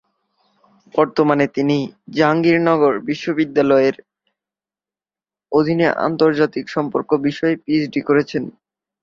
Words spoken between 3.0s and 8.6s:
বিশ্ববিদ্যালয়ের অধীনে আন্তর্জাতিক সম্পর্ক বিষয়ে পিএইচডি করছেন।